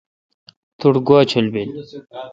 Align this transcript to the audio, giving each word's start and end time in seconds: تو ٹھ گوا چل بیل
تو 0.79 0.85
ٹھ 0.93 0.99
گوا 1.07 1.19
چل 1.31 1.45
بیل 1.53 1.69